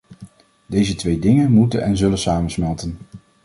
[0.65, 2.97] Deze twee dingen moeten en zullen samensmelten.